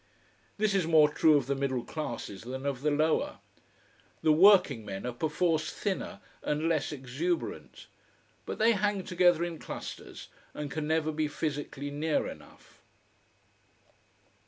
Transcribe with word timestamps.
This 0.57 0.73
is 0.73 0.87
more 0.87 1.09
true 1.09 1.37
of 1.37 1.45
the 1.45 1.53
middle 1.53 1.83
classes 1.83 2.41
than 2.41 2.65
of 2.65 2.81
the 2.81 2.89
lower. 2.89 3.37
The 4.23 4.31
working 4.31 4.83
men 4.83 5.05
are 5.05 5.13
perforce 5.13 5.71
thinner 5.71 6.21
and 6.41 6.67
less 6.67 6.91
exuberant. 6.91 7.85
But 8.47 8.57
they 8.57 8.71
hang 8.71 9.03
together 9.03 9.43
in 9.43 9.59
clusters, 9.59 10.29
and 10.55 10.71
can 10.71 10.87
never 10.87 11.11
be 11.11 11.27
physically 11.27 11.91
near 11.91 12.27
enough. 12.27 12.81